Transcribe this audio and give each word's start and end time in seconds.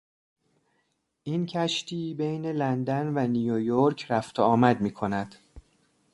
این 1.23 1.45
کشتی 1.45 2.13
بین 2.13 2.45
لندن 2.45 3.11
و 3.15 3.27
نیویورک 3.27 4.05
رفت 4.11 4.39
و 4.39 4.41
آمد 4.41 4.81
میکند. 4.81 5.35